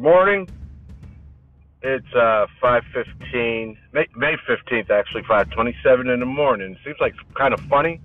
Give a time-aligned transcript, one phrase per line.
[0.00, 0.48] morning.
[1.82, 6.76] It's uh 5:15, May, May 15th actually, 5:27 in the morning.
[6.84, 8.00] Seems like kind of funny.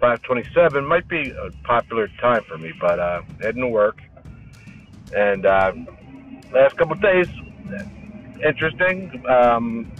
[0.00, 3.98] 5:27 might be a popular time for me, but uh heading to work.
[5.16, 5.72] And uh
[6.52, 7.26] last couple days
[8.44, 9.10] interesting.
[9.28, 9.92] Um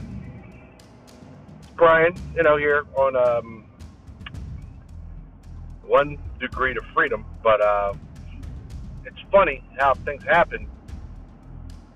[1.77, 3.65] Brian, you know, here on um
[5.83, 7.95] one degree to freedom, but uh
[9.05, 10.69] it's funny how things happen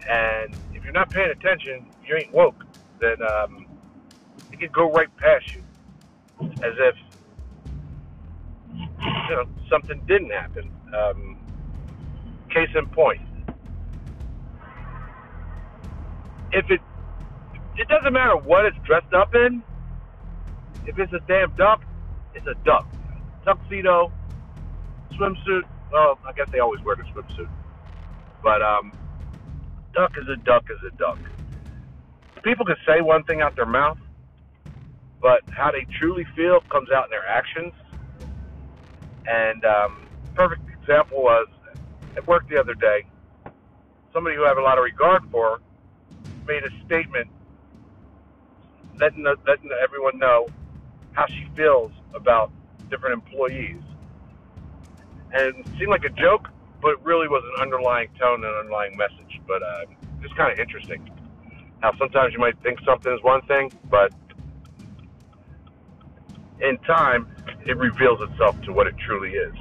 [0.08, 2.64] and if you're not paying attention, you ain't woke,
[3.00, 3.66] then um,
[4.52, 5.62] it could go right past you
[6.40, 6.94] as if
[9.28, 10.70] you know something didn't happen.
[10.94, 11.38] Um,
[12.50, 13.20] case in point,
[16.52, 16.80] if it
[17.76, 19.62] it doesn't matter what it's dressed up in.
[20.86, 21.82] If it's a damn duck,
[22.34, 22.86] it's a duck.
[23.44, 24.12] Tuxedo,
[25.12, 25.62] swimsuit.
[25.90, 27.48] Well, I guess they always wear the swimsuit,
[28.42, 28.92] but um,
[29.94, 31.18] duck is a duck is a duck.
[32.42, 33.98] People can say one thing out their mouth,
[35.22, 37.72] but how they truly feel comes out in their actions.
[39.26, 41.48] And um, perfect example was
[42.16, 43.06] at work the other day.
[44.12, 45.60] Somebody who I have a lot of regard for
[46.46, 47.28] made a statement
[49.00, 50.48] letting, letting everyone know
[51.12, 52.52] how she feels about
[52.90, 53.80] different employees.
[55.32, 56.48] And it seemed like a joke,
[56.84, 59.40] but really was an underlying tone and underlying message.
[59.48, 59.86] But uh,
[60.20, 61.10] just kind of interesting
[61.80, 64.12] how sometimes you might think something is one thing, but
[66.60, 67.26] in time
[67.66, 69.54] it reveals itself to what it truly is.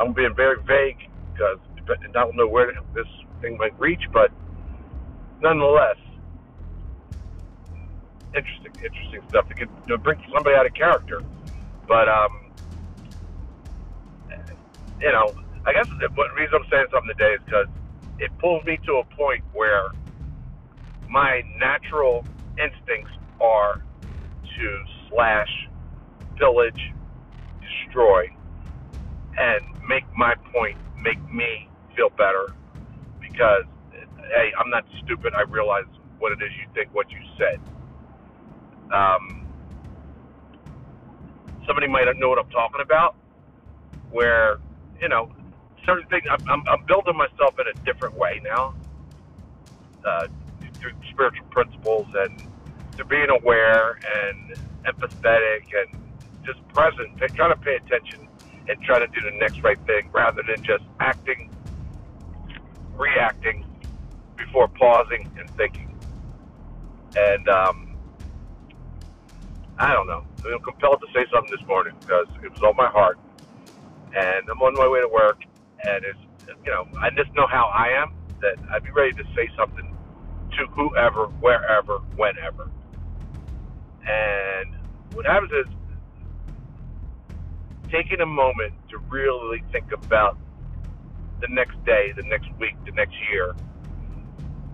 [0.00, 0.96] I'm being very vague
[1.32, 3.06] because I don't know where this
[3.42, 4.30] thing might reach, but
[5.42, 5.96] nonetheless,
[8.34, 9.50] interesting, interesting stuff.
[9.50, 11.22] It could you know, bring somebody out of character,
[11.86, 12.52] but um,
[15.00, 15.34] you know,
[15.68, 16.08] I guess the
[16.40, 17.68] reason I'm saying something today is because
[18.18, 19.92] it pulls me to a point where
[21.10, 22.24] my natural
[22.56, 23.84] instincts are
[24.32, 24.66] to
[25.10, 25.52] slash,
[26.38, 26.80] pillage,
[27.60, 28.26] destroy,
[29.38, 32.54] and make my point, make me feel better
[33.20, 35.32] because, hey, I'm not stupid.
[35.36, 35.86] I realize
[36.18, 37.60] what it is you think, what you said.
[38.94, 39.46] Um,
[41.66, 43.16] somebody might know what I'm talking about,
[44.10, 44.58] where,
[45.00, 45.30] you know,
[45.88, 46.24] certain things.
[46.30, 48.74] I'm, I'm, I'm building myself in a different way now,
[50.06, 50.28] uh,
[50.80, 52.42] through spiritual principles and
[52.98, 54.54] to being aware and
[54.84, 56.00] empathetic and
[56.44, 58.28] just present, trying to pay attention
[58.68, 61.50] and try to do the next right thing rather than just acting,
[62.96, 63.64] reacting
[64.36, 65.88] before pausing and thinking.
[67.16, 67.96] And um,
[69.78, 70.24] I don't know.
[70.52, 73.18] I'm compelled to say something this morning because it was on my heart.
[74.14, 75.42] And I'm on my way to work,
[75.84, 76.18] and it's
[76.64, 79.96] you know I just know how I am that I'd be ready to say something
[80.58, 82.70] to whoever, wherever, whenever.
[84.06, 84.74] And
[85.12, 85.66] what happens is
[87.90, 90.38] taking a moment to really think about
[91.40, 93.54] the next day, the next week, the next year.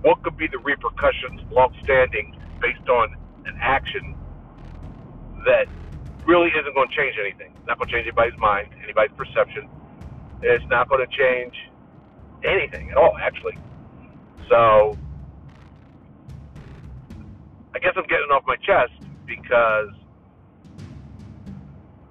[0.03, 3.17] What could be the repercussions long standing based on
[3.47, 4.17] an action
[5.47, 5.67] that
[6.27, 7.55] really isn't going to change anything?
[7.67, 9.69] Not going to change anybody's mind, anybody's perception
[10.45, 11.55] it's not going to change
[12.45, 13.57] anything at all, actually.
[14.51, 14.97] So
[17.75, 18.93] I guess I'm getting off my chest
[19.27, 19.91] because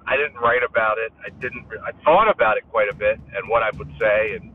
[0.06, 1.12] I didn't write about it.
[1.24, 1.64] I didn't.
[1.86, 4.52] I thought about it quite a bit and what I would say, and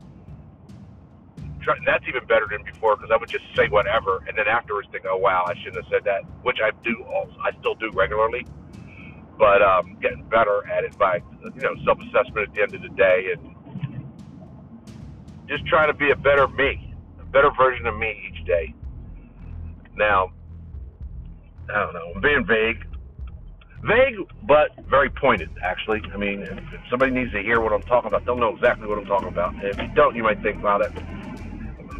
[1.62, 4.88] try, that's even better than before because I would just say whatever, and then afterwards
[4.92, 7.02] think, "Oh wow, I shouldn't have said that," which I do.
[7.10, 8.46] Also, I still do regularly,
[9.38, 12.94] but um, getting better at it by you know self-assessment at the end of the
[12.94, 13.56] day and
[15.50, 18.72] just trying to be a better me, a better version of me each day.
[19.96, 20.30] Now,
[21.68, 22.86] I don't know, I'm being vague.
[23.82, 24.16] Vague,
[24.46, 26.02] but very pointed, actually.
[26.12, 28.86] I mean, if, if somebody needs to hear what I'm talking about, they'll know exactly
[28.86, 29.54] what I'm talking about.
[29.64, 30.92] If you don't, you might think, wow, that.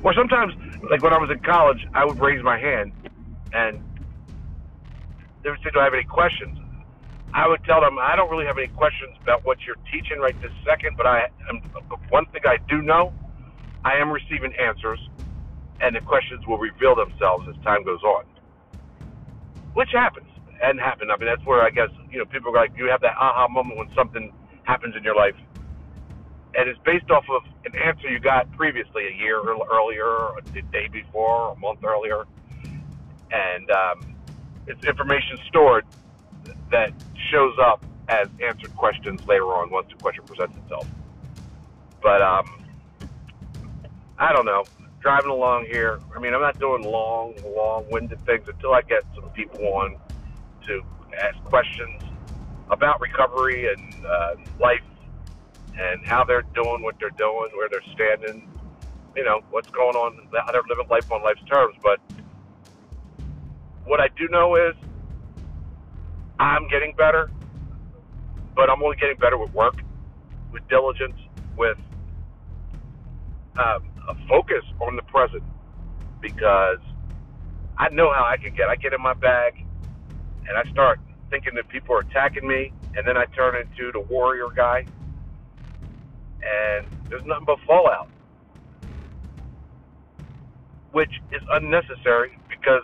[0.04, 0.52] Or sometimes,
[0.88, 2.92] like when I was in college, I would raise my hand
[3.52, 3.82] and
[5.42, 6.56] they would say, Do I have any questions?
[7.32, 10.38] I would tell them, I don't really have any questions about what you're teaching right
[10.42, 11.28] this second, but I,
[12.10, 13.12] one thing I do know
[13.84, 15.00] I am receiving answers,
[15.80, 18.24] and the questions will reveal themselves as time goes on,
[19.74, 20.28] which happens
[20.62, 21.10] and happened.
[21.10, 23.48] I mean, that's where I guess you know people are like you have that aha
[23.48, 24.32] moment when something
[24.64, 25.36] happens in your life,
[26.54, 30.62] and it's based off of an answer you got previously a year earlier, or a
[30.72, 32.24] day before, or a month earlier,
[33.32, 34.14] and um,
[34.66, 35.84] it's information stored
[36.70, 36.92] that
[37.30, 40.86] shows up as answered questions later on once the question presents itself.
[42.02, 42.59] But um,
[44.20, 44.64] I don't know.
[45.00, 45.98] driving along here.
[46.14, 49.96] I mean, I'm not doing long, long-winded things until I get some people on
[50.66, 50.82] to
[51.18, 52.02] ask questions
[52.70, 54.82] about recovery and uh, life
[55.78, 58.46] and how they're doing what they're doing, where they're standing,
[59.16, 61.74] you know, what's going on, how they're living life on life's terms.
[61.82, 61.98] But
[63.86, 64.74] what I do know is
[66.38, 67.30] I'm getting better,
[68.54, 69.80] but I'm only getting better with work,
[70.52, 71.16] with diligence,
[71.56, 71.78] with
[73.56, 73.89] um,
[74.28, 75.42] focus on the present
[76.20, 76.78] because
[77.78, 78.68] I know how I can get.
[78.68, 79.64] I get in my bag
[80.48, 81.00] and I start
[81.30, 84.84] thinking that people are attacking me, and then I turn into the warrior guy,
[86.42, 88.08] and there's nothing but fallout,
[90.92, 92.82] which is unnecessary because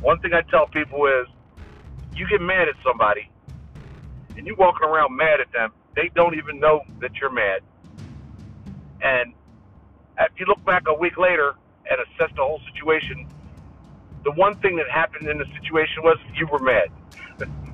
[0.00, 1.26] one thing I tell people is
[2.14, 3.28] you get mad at somebody
[4.36, 7.60] and you walking around mad at them, they don't even know that you're mad.
[9.02, 9.34] And
[10.20, 11.54] if you look back a week later
[11.90, 13.26] and assess the whole situation,
[14.24, 16.88] the one thing that happened in the situation was you were mad,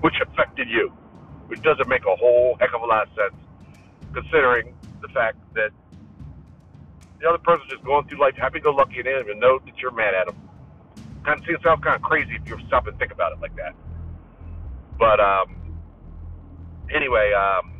[0.00, 0.92] which affected you,
[1.48, 3.34] which doesn't make a whole heck of a lot of sense,
[4.14, 5.70] considering the fact that
[7.20, 9.90] the other person's just going through life happy-go-lucky and they don't even know that you're
[9.90, 10.36] mad at them.
[11.24, 13.56] Kind of seems sounds kind of crazy if you stop and think about it like
[13.56, 13.74] that.
[14.98, 15.56] But um,
[16.94, 17.75] anyway, um,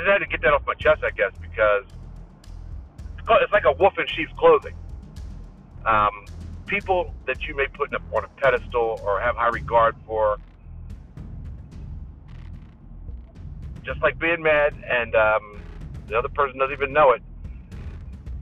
[0.00, 1.84] I just had to get that off my chest, I guess, because
[3.42, 4.74] it's like a wolf in sheep's clothing.
[5.84, 6.10] Um,
[6.66, 10.38] people that you may put on a pedestal or have high regard for,
[13.84, 15.62] just like being mad and um,
[16.08, 17.22] the other person doesn't even know it,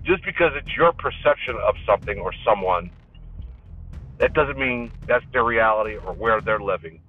[0.04, 2.88] just because it's your perception of something or someone,
[4.20, 7.00] that doesn't mean that's their reality or where they're living.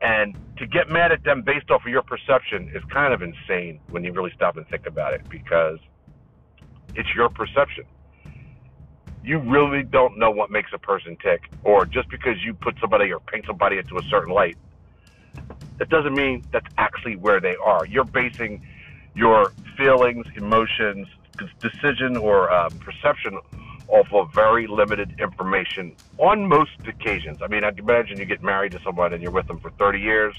[0.00, 3.80] And to get mad at them based off of your perception is kind of insane
[3.90, 5.78] when you really stop and think about it because
[6.94, 7.84] it's your perception.
[9.22, 13.12] You really don't know what makes a person tick, or just because you put somebody
[13.12, 14.56] or paint somebody into a certain light,
[15.76, 17.84] that doesn't mean that's actually where they are.
[17.84, 18.66] You're basing
[19.14, 21.06] your feelings, emotions,
[21.60, 23.38] decision, or uh, perception
[23.90, 27.38] off of very limited information on most occasions.
[27.42, 29.70] I mean, I can imagine you get married to someone and you're with them for
[29.70, 30.34] 30 years,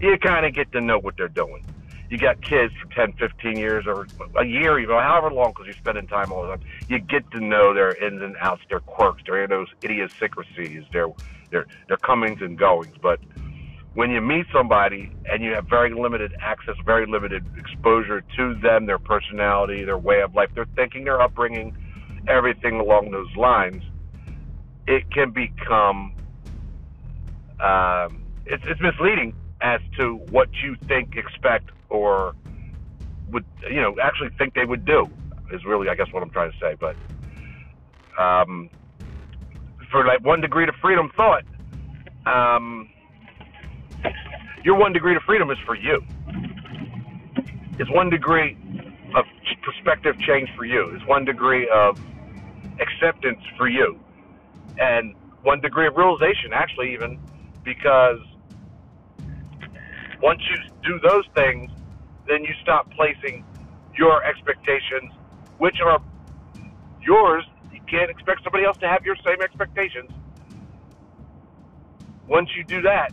[0.00, 1.64] you kind of get to know what they're doing.
[2.10, 4.06] You got kids for 10, 15 years or
[4.36, 6.60] a year, even however long, because you're spending time all the time.
[6.88, 11.08] You get to know their ins and outs, their quirks, their those idiosyncrasies, their
[11.50, 12.94] their their comings and goings.
[13.00, 13.20] But
[13.94, 18.86] when you meet somebody and you have very limited access, very limited exposure to them,
[18.86, 21.76] their personality, their way of life, their thinking, their upbringing,
[22.28, 23.82] everything along those lines,
[24.86, 26.14] it can become
[27.60, 32.34] um, it's, it's misleading as to what you think, expect, or
[33.30, 35.08] would you know actually think they would do
[35.52, 36.76] is really I guess what I'm trying to say.
[36.78, 36.96] But
[38.20, 38.68] um,
[39.90, 41.44] for like one degree to freedom thought,
[42.26, 42.90] um,
[44.64, 46.02] your one degree to freedom is for you.
[47.78, 48.56] It's one degree
[49.16, 49.24] of
[49.62, 50.90] perspective change for you.
[50.94, 51.98] It's one degree of
[52.80, 53.98] acceptance for you,
[54.78, 57.18] and one degree of realization, actually, even
[57.64, 58.18] because
[60.22, 61.70] once you do those things,
[62.26, 63.44] then you stop placing
[63.96, 65.12] your expectations,
[65.58, 66.00] which are
[67.00, 67.44] yours.
[67.72, 70.10] You can't expect somebody else to have your same expectations.
[72.26, 73.12] Once you do that,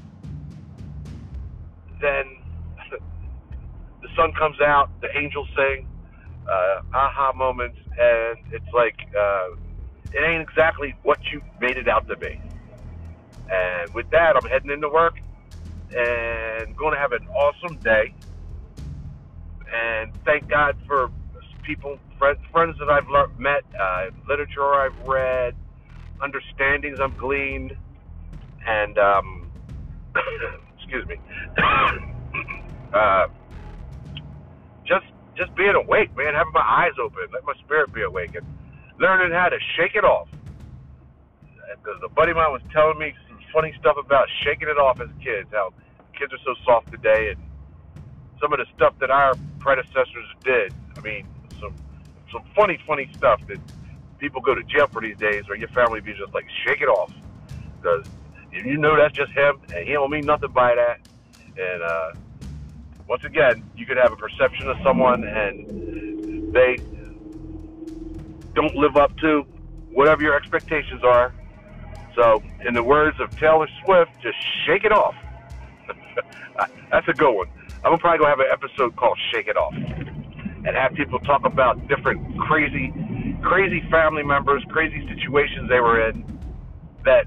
[1.99, 2.23] then
[4.01, 5.87] the sun comes out, the angels sing,
[6.49, 9.55] uh, aha moments, and it's like uh,
[10.13, 12.41] it ain't exactly what you made it out to be.
[13.51, 15.15] And with that, I'm heading into work
[15.95, 18.13] and going to have an awesome day.
[19.73, 21.09] And thank God for
[21.63, 23.07] people, friends, friends that I've
[23.39, 25.53] met, uh, literature I've read,
[26.21, 27.75] understandings I've gleaned,
[28.65, 29.51] and um,
[30.77, 31.15] excuse me,
[32.93, 33.27] uh,
[35.35, 38.45] just being awake, man, having my eyes open, let my spirit be awakened,
[38.99, 40.27] learning how to shake it off.
[41.83, 44.99] Because a buddy of mine was telling me some funny stuff about shaking it off
[45.01, 45.73] as kids, how
[46.17, 47.39] kids are so soft today, and
[48.39, 50.73] some of the stuff that our predecessors did.
[50.97, 51.27] I mean,
[51.59, 51.73] some
[52.31, 53.57] some funny, funny stuff that
[54.19, 56.87] people go to jail for these days, or your family be just like, shake it
[56.87, 57.11] off,
[57.81, 58.05] because
[58.51, 60.99] you know that's just him, and he don't mean nothing by that.
[61.57, 62.11] And uh,
[63.11, 66.77] once again, you could have a perception of someone, and they
[68.55, 69.43] don't live up to
[69.91, 71.33] whatever your expectations are.
[72.15, 75.13] So, in the words of Taylor Swift, just shake it off.
[76.89, 77.47] That's a good one.
[77.83, 81.85] I'm probably gonna have an episode called "Shake It Off." and have people talk about
[81.89, 82.93] different crazy,
[83.43, 86.23] crazy family members, crazy situations they were in
[87.03, 87.25] that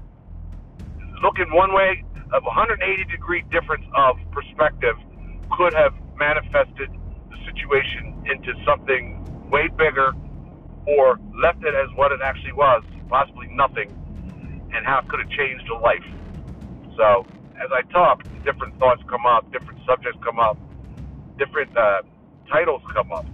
[1.21, 4.95] looking one way, of 180 degree difference of perspective
[5.51, 6.89] could have manifested
[7.29, 9.21] the situation into something
[9.51, 10.13] way bigger
[10.85, 13.89] or left it as what it actually was, possibly nothing,
[14.73, 16.05] and how it could have changed a life.
[16.97, 17.25] So,
[17.61, 20.57] as I talk, different thoughts come up, different subjects come up,
[21.37, 22.01] different uh,
[22.51, 23.25] titles come up.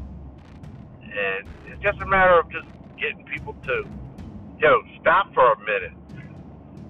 [1.01, 3.85] And it's just a matter of just getting people to,
[4.59, 5.93] you know, stop for a minute.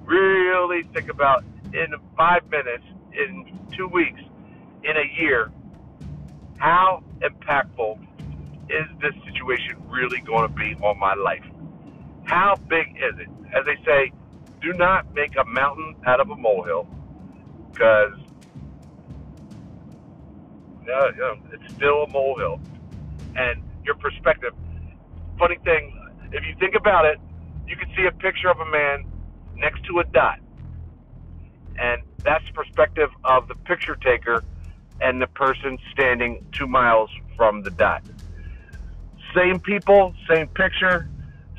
[0.06, 1.88] Really think about in
[2.18, 4.22] five minutes, in two weeks,
[4.84, 5.52] in a year,
[6.58, 8.00] how impactful
[8.70, 11.44] is this situation really going to be on my life?
[12.24, 13.28] How big is it?
[13.54, 14.12] As they say,
[14.62, 16.88] do not make a mountain out of a molehill
[17.72, 18.14] because
[20.86, 22.60] it's still a molehill.
[23.36, 24.54] And your perspective,
[25.38, 25.98] funny thing,
[26.32, 27.20] if you think about it,
[27.68, 29.06] you can see a picture of a man
[29.56, 30.40] next to a dot.
[31.80, 34.44] And that's the perspective of the picture taker
[35.02, 38.04] and the person standing two miles from the dot.
[39.36, 41.10] Same people, same picture,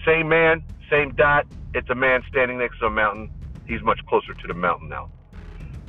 [0.07, 1.47] same man, same dot.
[1.75, 3.31] It's a man standing next to a mountain.
[3.67, 5.11] He's much closer to the mountain now.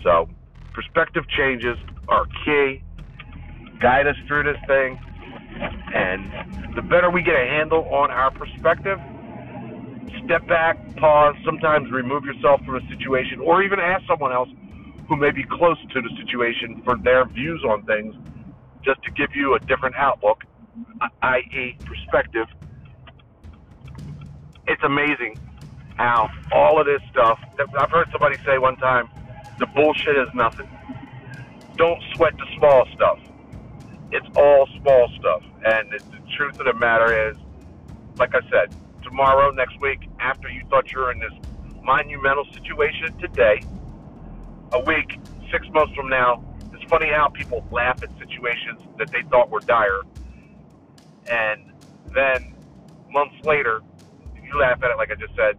[0.02, 0.30] So,
[0.74, 2.82] perspective changes are key.
[3.80, 5.00] Guide us through this thing.
[5.94, 9.00] And the better we get a handle on our perspective,
[10.26, 14.50] step back, pause, sometimes remove yourself from a situation, or even ask someone else
[15.08, 18.16] who may be close to the situation for their views on things,
[18.84, 20.44] just to give you a different outlook
[21.22, 22.48] i.e., perspective,
[24.68, 25.38] it's amazing
[25.96, 27.40] how all of this stuff.
[27.78, 29.10] I've heard somebody say one time,
[29.60, 30.68] the bullshit is nothing.
[31.76, 33.20] Don't sweat the small stuff.
[34.12, 35.44] It's all small stuff.
[35.66, 36.00] And the
[36.36, 37.38] truth of the matter is,
[38.18, 41.34] like I said, tomorrow, next week, after you thought you were in this
[41.84, 43.62] monumental situation today,
[44.74, 45.20] a week,
[45.52, 49.60] six months from now, it's funny how people laugh at situations that they thought were
[49.60, 50.02] dire
[51.28, 51.72] and
[52.14, 52.56] then
[53.12, 53.82] months later,
[54.44, 55.58] you laugh at it like I just said,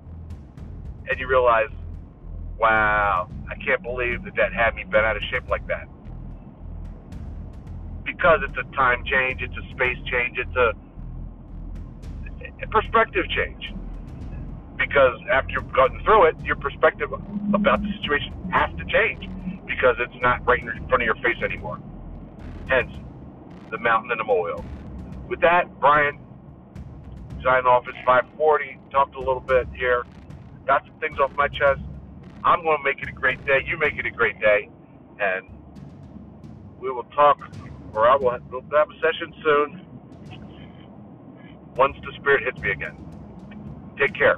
[1.08, 1.70] and you realize,
[2.58, 5.88] wow, I can't believe that that had me bent out of shape like that.
[8.04, 10.72] Because it's a time change, it's a space change, it's a,
[12.70, 13.72] perspective change.
[14.78, 17.12] Because after you've gotten through it, your perspective
[17.54, 19.28] about the situation has to change
[19.66, 21.80] because it's not right in front of your face anymore.
[22.68, 22.90] Hence,
[23.70, 24.66] the mountain and the molehill
[25.28, 26.18] with that, Brian,
[27.42, 27.84] signing off.
[27.88, 28.78] It's 540.
[28.90, 30.04] Talked a little bit here.
[30.66, 31.80] Got some things off my chest.
[32.44, 33.60] I'm going to make it a great day.
[33.66, 34.68] You make it a great day.
[35.20, 35.48] And
[36.78, 37.38] we will talk,
[37.94, 39.86] or I will have, we'll have a session soon
[41.76, 42.96] once the spirit hits me again.
[43.98, 44.36] Take care.